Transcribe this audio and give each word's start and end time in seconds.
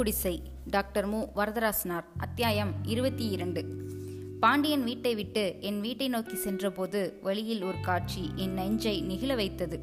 குடிசை. 0.00 0.42
டாக்டர் 0.66 1.06
மு. 1.06 1.26
வரதராசனார் 1.36 2.04
அத்தியாயம் 2.18 2.72
இருபத்தி 2.84 3.28
இரண்டு. 3.28 3.88
பாண்டியன் 4.40 4.84
வீட்டை 4.84 5.14
விட்டு 5.14 5.56
என் 5.60 5.80
வீட்டை 5.80 6.08
நோக்கி 6.08 6.36
சென்றபோது 6.36 7.18
வழியில் 7.22 7.62
ஒரு 7.62 7.76
காட்சி 7.82 8.30
என் 8.34 8.52
நெஞ்சை 8.52 9.00
நிகழ 9.00 9.34
வைத்தது. 9.34 9.80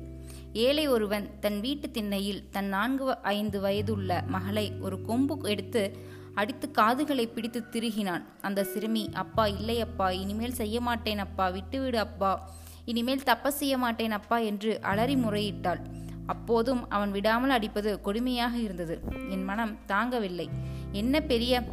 ஏழை 0.54 0.88
ஒருவன் 0.88 1.40
தன் 1.40 1.60
வீட்டு 1.60 1.92
திண்ணையில் 1.92 2.50
தன் 2.52 2.68
நான்கு 2.68 3.18
ஐந்து 3.22 3.60
வயதுள்ள 3.60 4.24
மகளை 4.28 4.74
ஒரு 4.82 5.02
கொம்பு 5.02 5.50
எடுத்து 5.50 5.98
அடித்து 6.34 6.72
காதுகளை 6.72 7.28
பிடித்து 7.28 7.64
திருகினான். 7.72 8.24
அந்த 8.42 8.64
சிறுமி 8.64 9.10
அப்பா 9.14 9.48
இல்லை 9.48 9.82
அப்பா 9.82 10.12
இனிமேல் 10.12 10.54
செய்ய 10.54 10.82
மாட்டேன் 10.82 11.18
அப்பா 11.18 11.50
விட்டுவிடு 11.50 12.00
அப்பா 12.00 12.52
இனிமேல் 12.86 13.24
தப்ப 13.24 13.52
செய்ய 13.52 13.78
மாட்டேன் 13.78 14.12
அப்பா 14.12 14.38
என்று 14.38 14.82
அலறி 14.82 15.16
முறையிட்டாள். 15.16 15.80
அப்போதும் 16.28 16.90
அவன் 16.90 17.12
விடாமல் 17.12 17.50
அடிப்பது 17.50 18.00
கொடுமையாக 18.06 18.54
இருந்தது. 18.54 19.02
என் 19.30 19.44
மனம் 19.44 19.78
தாங்கவில்லை. 19.88 20.48
என்ன 20.92 21.22
பெரிய 21.22 21.64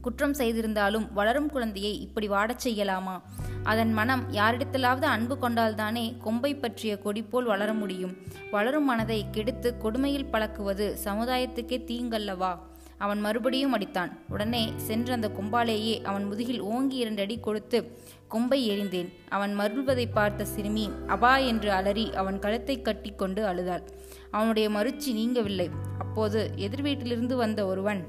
குற்றம் 0.00 0.34
செய்திருந்தாலும் 0.34 1.12
வளரும் 1.12 1.50
குழந்தையை 1.50 2.00
இப்படி 2.00 2.28
வாடச் 2.28 2.68
செய்யலாமா? 2.68 3.20
அதன் 3.62 3.92
மனம் 3.92 4.22
யாரிடத்திலாவது 4.32 5.02
அன்பு 5.02 5.38
கொண்டால்தானே 5.40 6.16
கொம்பை 6.18 6.54
பற்றிய 6.54 6.98
கொடி 6.98 7.22
போல் 7.22 7.44
வளர 7.44 7.74
முடியும். 7.74 8.16
வளரும் 8.50 8.84
மனதை 8.84 9.26
கெடுத்து 9.30 9.76
கொடுமையில் 9.76 10.30
பழக்குவது 10.32 10.96
சமுதாயத்துக்கே 11.04 11.78
தீங்கல்லவா? 11.90 12.58
அவன் 12.98 13.20
மறுபடியும் 13.20 13.74
அடித்தான். 13.76 14.12
உடனே 14.28 14.62
சென்ற 14.76 15.12
அந்த 15.12 15.28
கொம்பாலேயே 15.38 15.94
அவன் 16.02 16.24
முதுகில் 16.24 16.62
ஓங்கி 16.72 16.96
இரண்டு 16.96 17.22
அடி 17.22 17.36
கொடுத்து 17.40 17.78
கொம்பை 18.28 18.60
எறிந்தேன். 18.70 19.08
அவன் 19.28 19.52
மருள்வதை 19.60 20.06
பார்த்த 20.12 20.44
சிறுமி 20.44 20.86
அபா 21.06 21.32
என்று 21.46 21.70
அலறி 21.72 22.06
அவன் 22.12 22.38
கழுத்தை 22.38 22.76
கட்டி 22.82 23.12
கொண்டு 23.12 23.42
அழுதாள். 23.46 23.84
அவனுடைய 24.30 24.68
மறுச்சி 24.70 25.10
நீங்கவில்லை. 25.20 25.68
அப்போது 25.98 26.40
எதிர் 26.56 26.82
வீட்டிலிருந்து 26.82 27.36
வந்த 27.36 27.60
ஒருவன் 27.66 28.02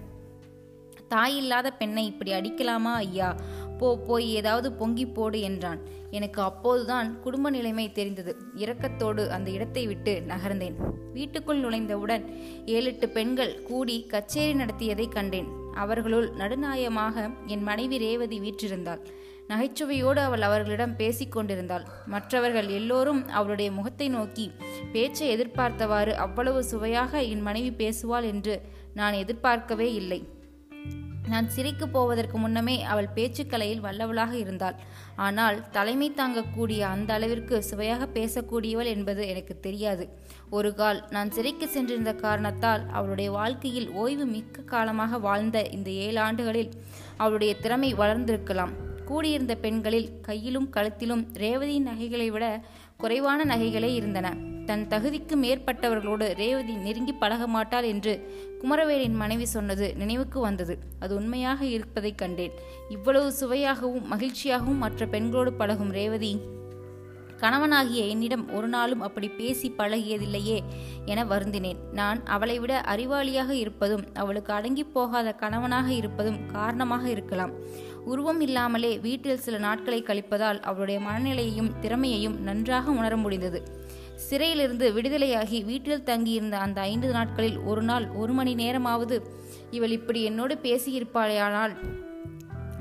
தாயில்லாத 1.13 1.67
பெண்ணை 1.77 2.05
இப்படி 2.05 2.31
அடிக்கலாமா 2.33 2.93
ஐயா? 3.05 3.29
போ 3.77 3.87
போய் 4.07 4.27
ஏதாவது 4.33 4.71
பொங்கி 4.71 5.05
போடு 5.07 5.39
என்றான். 5.41 5.79
எனக்கு 6.11 6.41
அப்போதுதான் 6.41 7.19
குடும்ப 7.19 7.49
நிலைமை 7.49 7.91
தெரிந்தது. 7.91 8.35
இரக்கத்தோடு 8.55 9.27
அந்த 9.27 9.51
இடத்தை 9.51 9.87
விட்டு 9.87 10.23
நகர்ந்தேன். 10.27 10.77
வீட்டுக்குள் 11.13 11.61
நுழைந்தவுடன் 11.61 12.25
ஏழெட்டு 12.65 13.09
பெண்கள் 13.09 13.63
கூடி 13.63 14.05
கச்சேரி 14.07 14.53
நடத்தியதை 14.53 15.07
கண்டேன். 15.07 15.49
அவர்களுள் 15.73 16.31
நடுநாயமாக 16.31 17.29
என் 17.45 17.63
மனைவி 17.63 17.97
ரேவதி 17.97 18.39
வீற்றிருந்தாள். 18.39 19.01
நகைச்சுவையோடு 19.47 20.21
அவள் 20.23 20.41
அவர்களிடம் 20.41 20.95
பேசிக்கொண்டிருந்தாள் 20.97 21.85
மற்றவர்கள் 22.05 22.67
எல்லோரும் 22.67 23.27
அவளுடைய 23.27 23.71
முகத்தை 23.71 24.09
நோக்கி 24.09 24.51
பேச்சை 24.91 25.27
எதிர்பார்த்தவாறு 25.35 26.13
அவ்வளவு 26.13 26.63
சுவையாக 26.63 27.21
என் 27.23 27.41
மனைவி 27.41 27.71
பேசுவாள் 27.71 28.23
என்று 28.23 28.61
நான் 28.93 29.13
எதிர்பார்க்கவே 29.13 29.93
இல்லை. 29.93 30.19
நான் 31.31 31.49
சிறைக்கு 31.55 31.85
போவதற்கு 31.87 32.37
முன்னமே 32.37 32.75
அவள் 32.91 33.09
பேச்சுக்கலையில் 33.15 33.83
வல்லவளாக 33.85 34.33
இருந்தாள். 34.43 34.77
ஆனால் 35.25 35.57
தலைமை 35.69 36.09
தாங்கக்கூடிய 36.19 36.81
அந்த 36.93 37.13
அளவிற்கு 37.13 37.55
சுவையாக 37.69 38.07
பேசக்கூடியவள் 38.17 38.91
என்பது 38.95 39.21
எனக்கு 39.27 39.55
தெரியாது. 39.59 40.05
ஒரு 40.57 40.71
கால் 40.73 40.99
நான் 41.09 41.33
சிறைக்கு 41.37 41.67
சென்றிருந்த 41.67 42.13
காரணத்தால் 42.25 42.85
அவளுடைய 42.97 43.31
வாழ்க்கையில் 43.31 43.89
ஓய்வு 44.03 44.27
மிக்க 44.35 44.67
காலமாக 44.73 45.19
வாழ்ந்த 45.29 45.67
இந்த 45.77 45.89
ஏழு 46.05 46.19
ஆண்டுகளில் 46.27 46.71
அவளுடைய 47.17 47.53
திறமை 47.55 47.91
வளர்ந்திருக்கலாம். 47.93 48.75
கூடியிருந்த 49.09 49.55
பெண்களில் 49.55 50.09
கையிலும் 50.21 50.69
கழுத்திலும் 50.73 51.23
ரேவதியின் 51.37 51.87
நகைகளை 51.89 52.27
விட 52.29 52.45
குறைவான 52.97 53.45
நகைகளே 53.45 53.89
இருந்தன. 53.93 54.27
தன் 54.65 54.87
தகுதிக்கு 54.89 55.35
மேற்பட்டவர்களோடு 55.43 56.25
ரேவதி 56.35 56.73
நெருங்கி 56.73 57.13
பழக 57.13 57.47
மாட்டாள் 57.47 57.83
என்று 57.83 58.13
குமரவேலின் 58.61 59.19
மனைவி 59.23 59.45
சொன்னது 59.45 59.95
நினைவுக்கு 59.95 60.39
வந்தது. 60.39 60.77
அது 60.99 61.15
உண்மையாக 61.15 61.65
இருப்பதைக் 61.65 62.17
கண்டேன். 62.17 62.51
இவ்வளவு 62.89 63.31
சுவையாகவும் 63.31 64.07
மகிழ்ச்சியாகவும் 64.13 64.81
மற்ற 64.85 65.05
பெண்களோடு 65.05 65.53
பழகும் 65.53 65.91
ரேவதி 65.91 66.33
கணவனாகிய 67.41 68.07
என்னிடம் 68.07 68.53
ஒரு 68.53 68.67
நாளும் 68.67 69.01
அப்படி 69.01 69.27
பேசி 69.27 69.67
பழகியதில்லையே 69.77 70.57
என 71.05 71.23
வருந்தினேன். 71.23 71.77
நான் 71.91 72.25
அவளை 72.25 72.59
விட 72.59 72.73
அறிவாளியாக 72.87 73.49
இருப்பதும் 73.49 74.03
அவளுக்கு 74.13 74.53
அடங்கி 74.53 74.83
போகாத 74.83 75.31
கணவனாக 75.33 75.87
இருப்பதும் 75.93 76.39
காரணமாக 76.51 77.09
இருக்கலாம். 77.09 77.53
உருவம் 78.09 78.41
இல்லாமலே 78.41 78.91
வீட்டில் 78.97 79.43
சில 79.45 79.55
நாட்களை 79.57 79.99
கழிப்பதால் 80.01 80.59
அவளுடைய 80.69 80.99
மனநிலையையும் 80.99 81.71
திறமையையும் 81.79 82.37
நன்றாக 82.41 82.91
உணர 82.91 83.13
முடிந்தது. 83.17 83.59
சிறையிலிருந்து 84.27 84.87
விடுதலையாகி 84.93 85.59
வீட்டில் 85.65 86.03
தங்கியிருந்த 86.03 86.55
அந்த 86.57 86.79
ஐந்து 86.91 87.09
நாட்களில் 87.11 87.59
ஒரு 87.71 87.81
நாள் 87.81 88.05
ஒரு 88.21 88.33
மணி 88.33 88.53
நேரமாவது 88.55 89.17
இவள் 89.71 89.95
இப்படி 89.97 90.21
என்னோடு 90.23 90.55
பேசியிருப்பாளேயானால் 90.63 91.73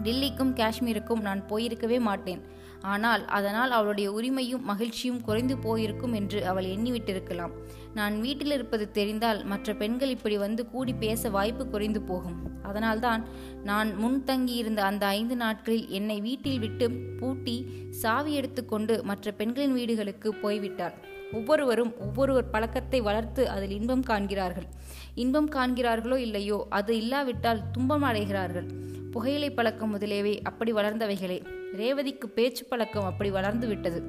டில்லிக்கும் 0.04 0.54
காஷ்மீருக்கும் 0.60 1.20
நான் 1.20 1.42
போயிருக்கவே 1.48 1.98
மாட்டேன். 2.00 2.42
ஆனால் 2.82 3.26
அதனால் 3.26 3.70
அவளுடைய 3.70 4.08
உரிமையும் 4.12 4.66
மகிழ்ச்சியும் 4.70 5.20
குறைந்து 5.20 5.56
போயிருக்கும் 5.58 6.12
என்று 6.12 6.46
அவள் 6.46 6.64
எண்ணிவிட்டிருக்கலாம். 6.64 7.54
நான் 7.94 8.20
வீட்டில் 8.20 8.52
இருப்பது 8.52 8.90
தெரிந்தால் 8.90 9.44
மற்ற 9.44 9.74
பெண்கள் 9.74 10.08
இப்படி 10.08 10.36
வந்து 10.36 10.64
கூடி 10.66 10.92
பேச 10.94 11.30
வாய்ப்பு 11.30 11.66
குறைந்து 11.68 12.00
போகும். 12.02 12.38
அதனால்தான் 12.62 13.26
நான் 13.64 13.90
முன்தங்கியிருந்த 14.02 14.78
அந்த 14.78 15.06
ஐந்து 15.06 15.36
நாட்களில் 15.36 15.88
என்னை 15.88 16.20
வீட்டில் 16.20 16.58
விட்டு 16.58 16.90
பூட்டி 17.20 17.56
சாவி 17.90 18.32
எடுத்துக்கொண்டு 18.32 19.04
மற்ற 19.04 19.32
பெண்களின் 19.32 19.72
வீடுகளுக்கு 19.72 20.34
போய்விட்டார் 20.34 20.96
ஒவ்வொருவரும் 21.32 21.92
ஒவ்வொருவர் 22.00 22.50
பழக்கத்தை 22.50 23.00
வளர்த்து 23.00 23.48
அதில் 23.48 23.70
இன்பம் 23.70 24.02
காண்கிறார்கள். 24.02 24.66
இன்பம் 25.14 25.50
காண்கிறார்களோ 25.50 26.16
இல்லையோ 26.16 26.66
அது 26.70 26.92
இல்லாவிட்டால் 26.96 27.70
துன்பம் 27.72 28.02
அடைகிறார்கள். 28.02 28.68
புகையிலை 29.12 29.50
பழக்கம் 29.50 29.92
முதலேவே 29.94 30.32
அப்படி 30.42 30.72
வளர்ந்தவைகளே. 30.72 31.38
ரேவதிக்கு 31.78 32.26
பேச்சு 32.36 32.62
பழக்கம் 32.64 33.08
அப்படி 33.10 33.30
வளர்ந்து 33.30 33.66
விட்டது 33.66 34.00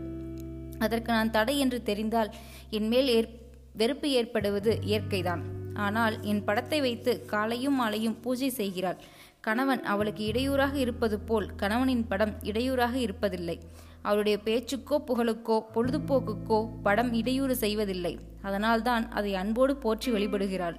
அதற்கு 0.80 1.10
நான் 1.12 1.32
தடை 1.32 1.56
என்று 1.60 1.80
தெரிந்தால் 1.84 2.30
என்மேல் 2.78 3.10
ஏற் 3.16 3.30
வெறுப்பு 3.76 4.08
ஏற்படுவது 4.10 4.72
இயற்கைதான். 4.90 5.42
ஆனால் 5.86 6.16
என் 6.22 6.44
படத்தை 6.44 6.80
வைத்து 6.82 7.12
காலையும் 7.26 7.78
மாலையும் 7.82 8.18
பூஜை 8.24 8.50
செய்கிறாள். 8.50 9.00
கணவன் 9.42 9.84
அவளுக்கு 9.84 10.24
இடையூறாக 10.26 10.76
இருப்பது 10.78 11.20
போல் 11.20 11.48
கணவனின் 11.56 12.06
படம் 12.08 12.34
இடையூறாக 12.44 12.96
இருப்பதில்லை. 12.98 13.58
அவளுடைய 14.02 14.38
பேச்சுக்கோ 14.46 14.98
புகழுக்கோ 15.08 15.58
பொழுதுபோக்குக்கோ 15.76 16.60
படம் 16.84 17.14
இடையூறு 17.14 17.56
செய்வதில்லை. 17.56 18.14
அதனால்தான் 18.42 19.06
அதை 19.12 19.34
அன்போடு 19.36 19.76
போற்றி 19.76 20.12
வழிபடுகிறாள் 20.12 20.78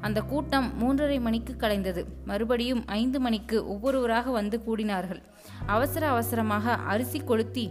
அந்த 0.00 0.20
கூட்டம் 0.22 0.68
மூன்றரை 0.80 1.20
மணிக்கு 1.20 1.52
கலைந்தது. 1.58 2.04
மறுபடியும் 2.24 2.82
ஐந்து 2.86 3.20
மணிக்கு 3.20 3.68
ஒவ்வொருவராக 3.68 4.30
வந்து 4.30 4.60
கூடினார்கள். 4.66 5.22
அவசர 5.66 6.08
அவசரமாக 6.08 6.74
அரிசி 6.74 7.20
கொளுத்தி 7.20 7.70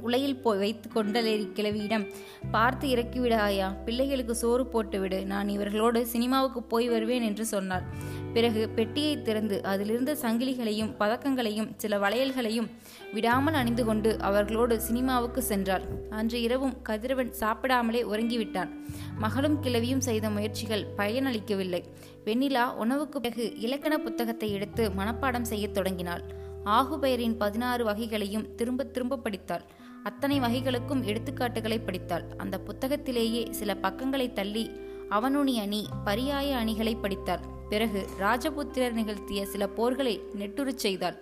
உலையில் 0.00 0.40
போய் 0.44 0.58
வைத்து 0.58 0.86
கொண்டலேறி 0.94 1.46
கிழவியிடம் 1.52 2.06
பார்த்து 2.50 2.86
இறக்கிவிடாயா 2.94 3.68
பிள்ளைகளுக்கு 3.84 4.34
சோறு 4.34 4.64
போட்டுவிடு 4.72 5.24
நான் 5.24 5.48
இவர்களோடு 5.48 6.02
சினிமாவுக்கு 6.02 6.62
போய் 6.62 6.88
வருவேன் 6.88 7.22
என்று 7.22 7.44
சொன்னார். 7.46 7.84
பிறகு 8.32 8.68
பெட்டியை 8.68 9.22
திறந்து 9.22 9.62
அதிலிருந்த 9.62 10.14
சங்கிலிகளையும் 10.14 10.94
பதக்கங்களையும் 11.00 11.70
சில 11.76 11.98
வளையல்களையும் 11.98 12.70
விடாமல் 13.12 13.54
அணிந்து 13.54 13.84
கொண்டு 13.84 14.20
அவர்களோடு 14.20 14.80
சினிமாவுக்கு 14.80 15.42
சென்றார். 15.42 15.82
அன்று 16.10 16.40
இரவும் 16.40 16.82
கதிரவன் 16.82 17.32
சாப்பிடாமலே 17.40 18.02
உறங்கிவிட்டான். 18.02 18.70
மகளும் 19.16 19.62
கிழவியும் 19.62 20.00
செய்த 20.00 20.30
முயற்சிகள் 20.30 20.86
பயனளிக்கவில்லை. 20.96 21.82
வெண்ணிலா 22.24 22.74
உணவுக்கு 22.74 23.20
பிறகு 23.20 23.58
இலக்கண 23.58 23.98
புத்தகத்தை 23.98 24.52
எடுத்து 24.52 24.90
மனப்பாடம் 24.90 25.42
செய்யத் 25.42 25.74
தொடங்கினாள். 25.74 26.22
ஆகுபெயரின் 26.64 27.36
பதினாறு 27.38 27.84
வகைகளையும் 27.84 28.54
திரும்ப 28.54 28.84
திரும்ப 28.84 29.18
படித்தாள். 29.18 29.62
அத்தனை 30.02 30.40
வகைகளுக்கும் 30.40 31.04
எடுத்துக்காட்டுகளை 31.04 31.84
படித்தாள். 31.84 32.24
அந்த 32.36 32.60
புத்தகத்திலேயே 32.66 33.50
சில 33.50 33.74
பக்கங்களை 33.74 34.32
தள்ளி 34.32 34.70
அவனுனி 35.16 35.54
அணி 35.58 35.80
பரியாய 36.06 36.48
அணிகளை 36.60 36.94
படித்தாள். 36.96 37.42
பிறகு 37.68 38.00
ராஜபுத்திரர் 38.20 38.96
நிகழ்த்திய 38.98 39.40
சில 39.46 39.66
போர்களை 39.76 40.14
நெட்டுறச் 40.38 40.82
செய்தாள். 40.84 41.16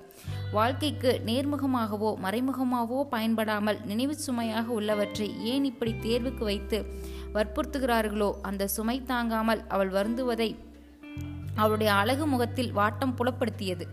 வாழ்க்கைக்கு 0.52 1.10
நேர்முகமாகவோ 1.26 2.10
மறைமுகமாகவோ 2.24 3.00
பயன்படாமல் 3.04 3.78
நினைவு 3.84 4.14
சுமையாக 4.16 4.66
உள்ளவற்றை 4.72 5.28
ஏன் 5.52 5.64
இப்படி 5.64 5.92
தேர்வுக்கு 6.06 6.44
வைத்து 6.50 6.78
வற்புறுத்துகிறார்களோ 7.34 8.30
அந்த 8.42 8.68
சுமை 8.76 8.96
தாங்காமல் 9.02 9.62
அவள் 9.68 9.92
வருந்துவதை 9.98 10.50
அவளுடைய 11.54 11.90
அழகு 11.92 12.26
முகத்தில் 12.26 12.74
வாட்டம் 12.76 13.16
புலப்படுத்தியது. 13.18 13.84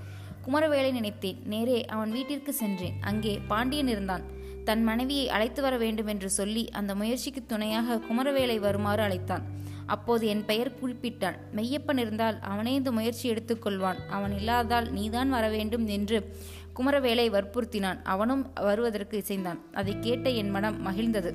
குமரவேலை 0.46 0.92
நினைத்தேன். 0.92 1.40
நேரே 1.54 1.80
அவன் 1.86 2.12
வீட்டிற்கு 2.12 2.52
சென்றேன். 2.54 2.98
அங்கே 3.02 3.34
பாண்டியன் 3.48 3.88
இருந்தான். 3.88 4.24
தன் 4.64 4.84
மனைவியை 4.84 5.26
அழைத்து 5.30 5.62
வர 5.62 5.76
வேண்டும் 5.78 6.12
என்று 6.14 6.30
சொல்லி 6.30 6.64
அந்த 6.70 6.92
முயற்சிக்கு 6.96 7.42
துணையாக 7.46 8.00
குமரவேலை 8.08 8.58
வருமாறு 8.60 9.04
அழைத்தான். 9.04 9.46
அப்போது 9.88 10.28
என் 10.28 10.45
பெயர் 10.45 10.72
குறிப்பிட்டான். 10.81 11.36
மெய்யப்பன் 11.56 11.98
இருந்தால் 11.98 12.39
அவனே 12.39 12.74
இந்த 12.74 12.92
முயற்சி 12.92 13.31
எடுத்துக்கொள்வான் 13.31 13.95
அவன் 14.10 14.31
இல்லாதால் 14.31 14.89
நீதான் 14.89 15.30
வர 15.30 15.50
வேண்டும் 15.50 15.88
என்று 15.88 16.36
குமரவேலை 16.75 17.30
வற்புறுத்தினான். 17.30 18.00
அவனும் 18.04 18.51
வருவதற்கு 18.56 19.24
இசைந்தான். 19.28 19.60
அதை 19.74 20.00
கேட்ட 20.00 20.30
என் 20.30 20.50
மனம் 20.50 20.88
மகிழ்ந்தது. 20.88 21.34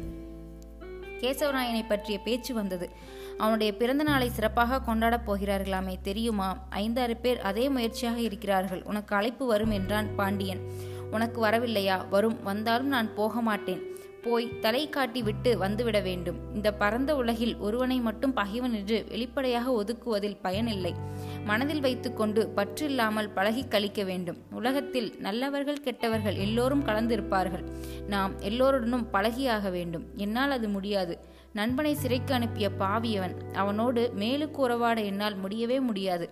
கேசவராயனை 1.21 1.85
பற்றிய 1.89 2.19
பேச்சு 2.19 2.55
வந்தது. 2.55 2.91
அவனுடைய 3.39 3.77
பிறந்த 3.77 4.03
நாளை 4.03 4.29
சிறப்பாக 4.29 4.81
கொண்டாடப் 4.81 5.33
போகிறார்களாமே 5.33 5.97
தெரியுமா? 6.03 6.67
ஐந்தாறு 6.71 7.17
பேர் 7.17 7.41
அதே 7.41 7.69
முயற்சியாக 7.69 8.21
இருக்கிறார்கள். 8.21 8.83
உனக்கு 8.85 9.17
அழைப்பு 9.17 9.47
வரும் 9.47 9.71
என்றான் 9.71 10.15
பாண்டியன். 10.15 10.61
உனக்கு 11.11 11.45
வரவில்லையா? 11.45 12.09
வரும். 12.09 12.43
வந்தாலும் 12.43 12.89
நான் 12.89 13.15
போக 13.15 13.41
மாட்டேன். 13.41 13.83
போய் 14.23 14.59
தலை 14.61 14.89
காட்டிவிட்டு 14.89 15.51
வந்துவிட 15.59 16.03
வேண்டும். 16.03 16.39
இந்த 16.55 16.73
பரந்த 16.73 17.17
உலகில் 17.17 17.57
ஒருவனை 17.57 18.01
மட்டும் 18.01 18.33
பகைவன் 18.33 18.73
என்று 18.73 19.05
வெளிப்படையாக 19.09 19.73
ஒதுக்குவதில் 19.83 20.37
பயனில்லை. 20.43 20.95
மனதில் 21.45 21.81
வைத்துக்கொண்டு 21.81 22.53
பற்றில்லாமல் 22.57 23.31
பழகி 23.35 23.65
கழிக்க 23.69 24.03
வேண்டும். 24.05 24.39
உலகத்தில் 24.51 25.15
நல்லவர்கள் 25.19 25.81
கெட்டவர்கள் 25.81 26.35
எல்லோரும் 26.35 26.87
கலந்திருப்பார்கள். 26.87 27.65
நாம் 28.07 28.39
எல்லோருடனும் 28.41 29.09
பழகியாக 29.13 29.71
வேண்டும். 29.71 30.07
என்னால் 30.17 30.51
அது 30.51 30.69
முடியாது. 30.69 31.19
நண்பனை 31.53 31.95
சிறைக்கு 31.95 32.35
அனுப்பிய 32.35 32.71
பாவியவன் 32.79 33.35
அவனோடு 33.53 34.13
மேலுக்கு 34.19 34.57
உறவாட 34.57 35.01
என்னால் 35.01 35.37
முடியவே 35.37 35.81
முடியாது. 35.81 36.29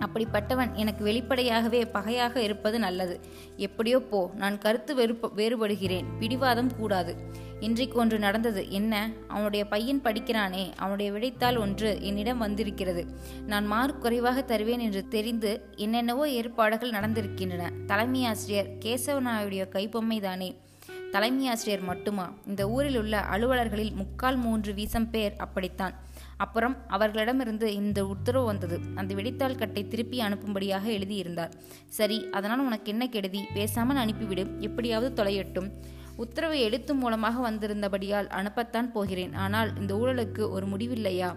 அப்படிப்பட்டவன் 0.00 0.72
எனக்கு 0.72 1.04
வெளிப்படையாகவே 1.04 1.84
பகையாக 1.84 2.42
இருப்பது 2.42 2.78
நல்லது. 2.78 3.20
எப்படியோ 3.56 3.98
போ 3.98 4.30
நான் 4.34 4.58
கருத்து 4.58 4.94
வெறுப்ப 4.94 5.30
வேறுபடுகிறேன். 5.36 6.04
பிடிவாதம் 6.18 6.76
கூடாது. 6.76 7.16
இன்றைக்கு 7.60 7.98
ஒன்று 7.98 8.18
நடந்தது. 8.18 8.70
என்ன? 8.70 9.10
அவனுடைய 9.28 9.64
பையன் 9.64 10.00
படிக்கிறானே. 10.04 10.72
அவனுடைய 10.76 11.12
விடைத்தாள் 11.12 11.58
ஒன்று 11.58 11.98
என்னிடம் 12.00 12.38
வந்திருக்கிறது. 12.38 13.06
நான் 13.46 13.66
மார்க் 13.66 14.00
குறைவாக 14.00 14.42
தருவேன் 14.42 14.78
என்று 14.78 15.08
தெரிந்து 15.08 15.64
என்னென்னவோ 15.76 16.28
ஏற்பாடுகள் 16.28 16.90
நடந்திருக்கின்றன. 16.90 17.70
தலைமை 17.86 18.24
ஆசிரியர் 18.24 18.68
கேசவனாயுடைய 18.84 19.64
கைப்பொம்மை 19.72 20.20
தானே 20.20 20.62
தலைமை 21.10 21.48
ஆசிரியர் 21.48 21.84
மட்டுமா? 21.84 22.32
இந்த 22.46 22.68
ஊரில் 22.68 22.96
உள்ள 22.96 23.24
அலுவலர்களில் 23.32 23.94
முக்கால் 23.94 24.36
மூன்று 24.36 24.74
வீசம் 24.74 25.10
பேர் 25.10 25.34
அப்படித்தான். 25.36 25.94
அப்புறம் 26.36 26.88
அவர்களிடமிருந்து 26.88 27.74
இந்த 27.74 28.06
உத்தரவு 28.06 28.44
வந்தது. 28.44 28.80
அந்த 28.94 29.14
வெடித்தாள் 29.14 29.58
கட்டை 29.58 29.88
திருப்பி 29.88 30.20
அனுப்பும்படியாக 30.20 30.84
எழுதியிருந்தார். 30.84 31.52
சரி 31.86 32.30
அதனால் 32.30 32.58
உனக்கு 32.58 32.90
என்ன 32.90 33.06
கெடுதி? 33.06 33.44
பேசாமல் 33.54 33.96
அனுப்பிவிடு. 33.96 34.58
எப்படியாவது 34.58 35.24
தொலையட்டும். 35.24 35.70
உத்தரவு 36.16 36.60
எழுத்து 36.60 36.94
மூலமாக 36.94 37.50
வந்திருந்தபடியால் 37.50 38.26
அனுப்பத்தான் 38.26 38.90
போகிறேன். 38.90 39.34
ஆனால் 39.34 39.80
இந்த 39.80 39.94
ஊழலுக்கு 39.94 40.50
ஒரு 40.50 40.66
முடிவில்லையா? 40.66 41.36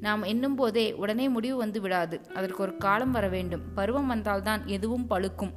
நாம் 0.00 0.22
எண்ணும் 0.22 0.54
போதே 0.54 0.92
உடனே 0.92 1.28
முடிவு 1.28 1.56
வந்து 1.56 1.80
விடாது. 1.80 2.20
அதற்கு 2.34 2.62
ஒரு 2.62 2.76
காலம் 2.76 3.10
வர 3.10 3.28
வேண்டும். 3.28 3.62
பருவம் 3.74 4.06
வந்தால்தான் 4.06 4.66
எதுவும் 4.66 5.06
பழுக்கும். 5.10 5.50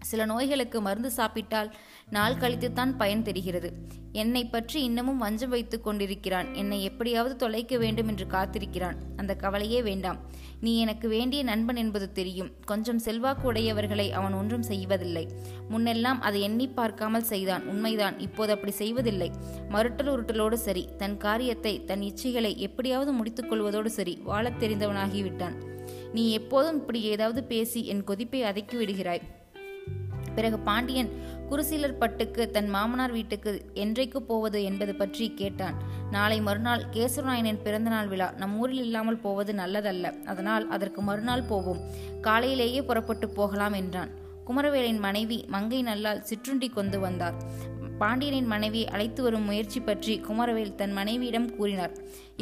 சில 0.00 0.24
நோய்களுக்கு 0.24 0.80
மருந்து 0.80 1.10
சாப்பிட்டால் 1.10 1.74
நாள் 2.10 2.34
கழித்துத்தான் 2.34 2.96
பயன் 2.96 3.22
தெரிகிறது. 3.22 3.72
என்னை 4.12 4.44
பற்றி 4.44 4.82
இன்னமும் 4.82 5.18
வஞ்சம் 5.18 5.50
வைத்துக் 5.50 5.84
கொண்டிருக்கிறான். 5.84 6.54
என்னை 6.54 6.82
எப்படியாவது 6.82 7.36
தொலைக்க 7.36 7.78
வேண்டும் 7.78 8.08
என்று 8.08 8.26
காத்திருக்கிறான். 8.26 8.96
அந்த 9.16 9.34
கவலையே 9.34 9.82
வேண்டாம். 9.82 10.18
நீ 10.60 10.78
எனக்கு 10.78 11.08
வேண்டிய 11.08 11.42
நண்பன் 11.42 11.76
என்பது 11.76 12.12
தெரியும். 12.12 12.50
கொஞ்சம் 12.64 12.98
செல்வாக்கு 12.98 13.52
உடையவர்களை 13.52 14.10
அவன் 14.10 14.32
ஒன்றும் 14.32 14.62
செய்வதில்லை. 14.62 15.28
முன்னெல்லாம் 15.70 16.20
அதை 16.20 16.40
எண்ணி 16.40 16.68
பார்க்காமல் 16.68 17.24
செய்தான். 17.24 17.66
உண்மைதான். 17.66 18.18
இப்போது 18.18 18.52
அப்படி 18.52 18.72
செய்வதில்லை. 18.72 19.30
மருட்டல் 19.70 20.10
உருட்டலோடு 20.10 20.54
சரி. 20.54 20.88
தன் 20.98 21.16
காரியத்தை 21.16 21.84
தன் 21.84 22.00
இச்சைகளை 22.00 22.56
எப்படியாவது 22.56 23.14
முடித்துக்கொள்வதோடு 23.14 23.86
சரி. 23.86 24.18
வாழத் 24.24 24.62
தெரிந்தவனாகிவிட்டான். 24.62 25.54
நீ 26.12 26.30
எப்போதும் 26.30 26.76
இப்படி 26.76 27.00
ஏதாவது 27.00 27.44
பேசி 27.44 27.86
என் 27.86 28.04
கொதிப்பை 28.04 28.42
அடக்கி 28.42 28.76
விடுகிறாய். 28.76 29.35
பிறகு 30.36 30.58
பாண்டியன் 30.68 31.10
குருசீலர் 31.50 31.98
பட்டுக்கு 32.00 32.42
தன் 32.50 32.70
மாமனார் 32.74 33.12
வீட்டுக்கு 33.12 33.50
என்றைக்கு 33.74 34.22
போவது 34.22 34.58
என்பது 34.64 34.92
பற்றி 34.94 35.26
கேட்டான். 35.40 35.76
நாளை 36.10 36.38
மறுநாள் 36.40 36.82
கேசவநாயனின் 36.92 37.62
பிறந்தநாள் 37.64 38.08
விழா. 38.08 38.28
நம் 38.36 38.54
ஊரில் 38.58 38.82
இல்லாமல் 38.84 39.22
போவது 39.26 39.52
நல்லதல்ல. 39.52 40.06
அதனால் 40.24 40.66
அதற்கு 40.68 41.02
மறுநாள் 41.02 41.48
போவோம். 41.50 41.82
காலையிலேயே 42.20 42.82
புறப்பட்டு 42.82 43.28
போகலாம் 43.28 43.72
என்றான். 43.72 44.12
குமரவேலின் 44.48 45.00
மனைவி 45.06 45.38
மங்கை 45.48 45.80
நல்லால் 45.82 46.24
சிற்றுண்டி 46.24 46.68
கொண்டு 46.68 47.00
வந்தார். 47.00 47.38
பாண்டியனின் 47.98 48.50
மனைவி 48.54 48.82
அழைத்து 48.86 49.20
வரும் 49.22 49.44
முயற்சி 49.44 49.80
பற்றி 49.80 50.14
குமரவேல் 50.28 50.74
தன் 50.74 50.92
மனைவியிடம் 50.92 51.48
கூறினார். 51.56 51.94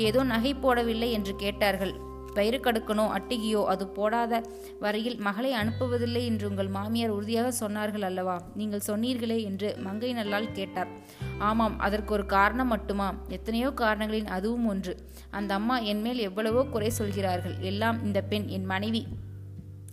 ஏதோ 0.07 0.21
நகை 0.33 0.53
போடவில்லை 0.55 1.09
என்று 1.11 1.33
கேட்டார்கள். 1.37 1.95
பயிறு 2.35 2.59
கடுக்கனோ 2.59 3.05
அட்டிகையோ 3.17 3.63
அது 3.65 3.85
போடாத 3.89 4.43
வரையில் 4.81 5.19
மகளை 5.19 5.53
அனுப்புவதில்லை 5.53 6.23
என்று 6.25 6.49
உங்கள் 6.49 6.69
மாமியார் 6.69 7.15
உறுதியாக 7.17 7.53
சொன்னார்கள் 7.61 8.07
அல்லவா? 8.11 8.37
நீங்கள் 8.55 8.87
சொன்னீர்களே 8.87 9.39
என்று 9.43 9.71
மங்கை 9.79 10.13
நல்லால் 10.13 10.53
கேட்டார். 10.53 10.91
ஆமாம் 11.39 11.79
அதற்கு 11.79 12.13
ஒரு 12.13 12.27
காரணம் 12.27 12.69
மட்டுமா? 12.69 13.09
எத்தனையோ 13.29 13.71
காரணங்களின் 13.71 14.33
அதுவும் 14.39 14.67
ஒன்று. 14.67 14.97
அந்த 15.31 15.55
அம்மா 15.55 15.79
என் 15.93 16.01
மேல் 16.01 16.19
எவ்வளவோ 16.19 16.65
குறை 16.65 16.91
சொல்கிறார்கள். 16.91 17.57
எல்லாம் 17.73 18.05
இந்த 18.05 18.23
பெண் 18.23 18.49
என் 18.49 18.65
மனைவி. 18.65 19.05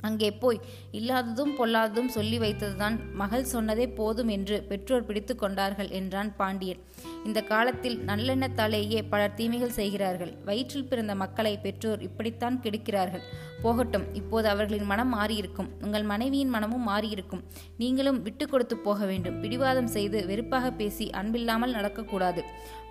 அங்கே 0.01 0.30
போய் 0.44 0.59
இல்லாததும் 0.92 1.53
பொல்லாததும் 1.59 2.12
சொல்லி 2.15 2.38
வைத்ததுதான் 2.39 2.95
மகள் 3.21 3.50
சொன்னதே 3.53 3.88
போதும் 4.00 4.27
என்று 4.27 4.57
பெற்றோர் 4.69 5.07
பிடித்து 5.09 5.36
கொண்டார்கள் 5.36 5.89
என்றான் 6.00 6.31
பாண்டியன். 6.36 6.81
இந்த 7.25 7.39
காலத்தில் 7.44 7.98
நல்லெண்ணத்தாலேயே 8.06 9.00
பலர் 9.09 9.38
தீமைகள் 9.39 9.77
செய்கிறார்கள். 9.80 10.33
வயிற்றில் 10.45 10.89
பிறந்த 10.92 11.15
மக்களை 11.15 11.53
பெற்றோர் 11.57 12.01
இப்படித்தான் 12.01 12.59
கெடுக்கிறார்கள். 12.63 13.25
போகட்டும் 13.63 14.06
இப்போது 14.13 14.48
அவர்களின் 14.48 14.89
மனம் 14.92 15.12
மாறியிருக்கும். 15.18 15.69
உங்கள் 15.86 16.06
மனைவியின் 16.12 16.53
மனமும் 16.56 16.88
மாறியிருக்கும். 16.89 17.44
நீங்களும் 17.77 18.21
விட்டு 18.27 18.45
கொடுத்து 18.48 18.77
போக 18.77 19.00
வேண்டும். 19.06 19.39
பிடிவாதம் 19.42 19.92
செய்து 19.95 20.19
வெறுப்பாக 20.25 20.71
பேசி 20.71 21.07
அன்பில்லாமல் 21.21 21.75
நடக்கக்கூடாது. 21.77 22.44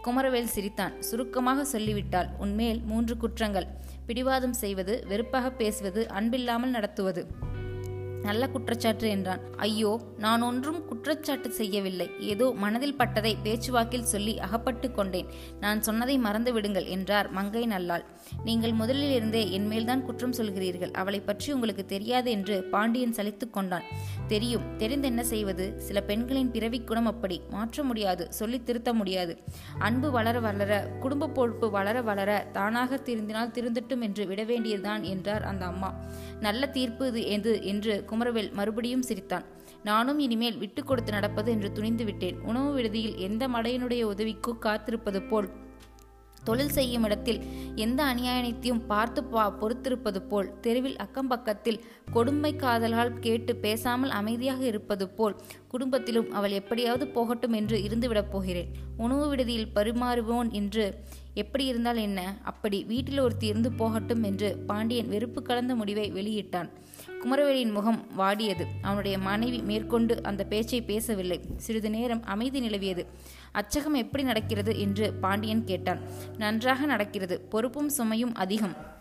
குமரவேல் 0.04 0.52
சிரித்தான். 0.54 0.94
சுருக்கமாக 1.08 1.64
சொல்லிவிட்டால் 1.64 2.28
உன்மேல் 2.38 2.80
மூன்று 2.90 3.16
குற்றங்கள். 3.16 3.66
பிடிவாதம் 4.10 4.58
செய்வது 4.64 4.96
வெறுப்பாக 5.12 5.52
பேசுவது 5.62 6.02
அன்பில்லாமல் 6.20 6.76
நடத்துவது. 6.78 7.24
நல்ல 8.24 8.44
குற்றச்சாட்டு 8.54 9.06
என்றான். 9.08 9.42
ஐயோ 9.66 9.90
நான் 10.24 10.42
ஒன்றும் 10.48 10.80
குற்றச்சாட்டு 10.88 11.48
செய்யவில்லை. 11.58 12.06
ஏதோ 12.32 12.46
மனதில் 12.62 12.96
பட்டதை 12.98 13.32
பேச்சுவாக்கில் 13.44 14.10
சொல்லி 14.10 14.34
அகப்பட்டு 14.46 14.88
கொண்டேன். 14.98 15.30
நான் 15.62 15.80
சொன்னதை 15.86 16.16
மறந்து 16.26 16.52
விடுங்கள் 16.56 16.90
என்றார் 16.96 17.28
மங்கை 17.38 17.64
நல்லாள். 17.72 18.04
நீங்கள் 18.48 18.74
முதலில் 18.80 19.14
இருந்தே 19.18 19.42
என்மேல்தான் 19.58 20.04
குற்றம் 20.08 20.36
சொல்கிறீர்கள். 20.40 20.92
அவளை 21.02 21.20
பற்றி 21.20 21.48
உங்களுக்கு 21.56 21.86
தெரியாது 21.94 22.30
என்று 22.30 22.58
பாண்டியன் 22.74 23.16
சலித்து 23.18 23.48
கொண்டான். 23.50 23.86
தெரியும். 24.30 24.76
தெரிந்து 24.76 25.06
என்ன 25.06 25.22
செய்வது? 25.24 25.80
சில 25.80 26.00
பெண்களின் 26.00 26.50
பிறவி 26.50 26.80
குணம் 26.80 27.06
அப்படி. 27.06 27.40
மாற்ற 27.50 27.82
முடியாது. 27.82 28.32
சொல்லி 28.32 28.62
திருத்த 28.62 28.92
முடியாது. 28.92 29.42
அன்பு 29.78 30.10
வளர 30.10 30.40
வளர 30.40 30.86
குடும்ப 31.00 31.28
பொறுப்பு 31.28 31.70
வளர 31.70 32.02
வளர 32.02 32.48
தானாக 32.52 33.00
திருந்தினால் 33.04 33.50
திருந்தட்டும் 33.50 34.00
என்று 34.00 34.26
விட 34.26 34.44
வேண்டியதுதான் 34.44 35.02
என்றார் 35.02 35.42
அந்த 35.42 35.64
அம்மா. 35.64 35.90
நல்ல 36.40 36.66
தீர்ப்பு 36.66 37.06
இது 37.06 37.26
எது? 37.26 37.64
என்று 37.64 38.04
குமரவேல் 38.10 38.52
மறுபடியும் 38.52 39.02
சிரித்தான். 39.02 39.44
நானும் 39.84 40.18
இனிமேல் 40.18 40.58
விட்டு 40.58 40.84
கொடுத்து 40.84 41.12
நடப்பது 41.12 41.50
என்று 41.50 41.72
துணிந்து 41.72 42.04
விட்டேன். 42.04 42.40
உணவு 42.40 42.72
விடுதியில் 42.72 43.16
எந்த 43.16 43.48
மடையினுடைய 43.48 44.02
உதவிக்கு 44.02 44.58
காத்திருப்பது 44.58 45.28
போல். 45.28 45.50
தொழில் 46.44 46.70
செய்யும் 46.70 47.04
இடத்தில் 47.04 47.40
எந்த 47.74 48.04
அநியாயத்தையும் 48.04 48.86
பார்த்து 48.86 49.24
பா 49.24 49.44
பொறுத்திருப்பது 49.60 50.20
போல் 50.22 50.60
தெருவில் 50.60 50.96
அக்கம் 50.96 51.28
பக்கத்தில் 51.28 51.84
கொடுமை 52.12 52.56
காதலால் 52.56 53.18
கேட்டு 53.18 53.56
பேசாமல் 53.56 54.10
அமைதியாக 54.10 54.64
இருப்பது 54.64 55.08
போல் 55.08 55.36
குடும்பத்திலும் 55.68 56.30
அவள் 56.30 56.50
எப்படியாவது 56.50 57.06
போகட்டும் 57.06 57.52
என்று 57.52 57.78
இருந்துவிடப் 57.78 58.30
போகிறேன். 58.30 58.70
உணவு 58.96 59.28
விடுதியில் 59.28 59.70
பரிமாறுவோன் 59.74 60.50
என்று 60.50 60.94
எப்படி 61.34 61.64
இருந்தால் 61.64 61.96
என்ன? 61.96 62.36
அப்படி 62.42 62.84
வீட்டில் 62.84 63.18
ஒருத்தி 63.18 63.46
இருந்து 63.46 63.72
போகட்டும் 63.72 64.22
என்று 64.22 64.56
பாண்டியன் 64.56 65.08
வெறுப்பு 65.08 65.42
கலந்த 65.42 65.74
முடிவை 65.74 66.12
வெளியிட்டான். 66.12 66.70
குமரவேலியின் 67.22 67.72
முகம் 67.72 68.06
வாடியது. 68.18 68.64
அவனுடைய 68.82 69.18
மனைவி 69.18 69.58
மேற்கொண்டு 69.58 70.22
அந்த 70.22 70.44
பேச்சை 70.44 70.82
பேசவில்லை. 70.82 71.40
சிறிது 71.56 71.90
நேரம் 71.90 72.24
அமைதி 72.24 72.60
நிலவியது. 72.60 73.06
அச்சகம் 73.52 73.94
எப்படி 73.94 74.22
நடக்கிறது 74.22 74.80
என்று 74.80 75.12
பாண்டியன் 75.12 75.64
கேட்டான். 75.64 76.00
நன்றாக 76.38 76.86
நடக்கிறது. 76.86 77.40
பொறுப்பும் 77.40 77.90
சுமையும் 77.98 78.34
அதிகம். 78.34 78.98